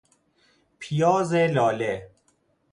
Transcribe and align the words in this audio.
پیاز 0.79 1.33
لاله 1.33 2.11